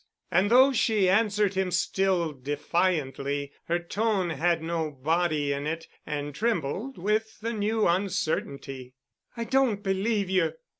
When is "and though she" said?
0.31-1.07